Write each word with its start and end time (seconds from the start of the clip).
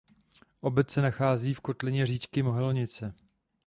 Obec 0.63 0.89
se 0.91 1.01
nachází 1.01 1.53
v 1.53 1.59
kotlině 1.59 2.05
říčky 2.05 2.43
Mohelnice. 2.43 3.13